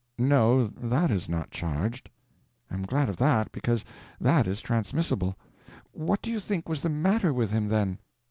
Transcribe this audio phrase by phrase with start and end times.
[0.17, 2.09] "No, that is not charged."
[2.71, 3.85] "I am glad of that, because
[4.19, 5.35] that is transmissible.
[5.91, 7.99] What do you think was the matter with him, then?"